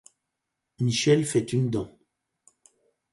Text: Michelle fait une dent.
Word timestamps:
Michelle 0.79 1.25
fait 1.25 1.53
une 1.53 1.69
dent. 1.69 1.95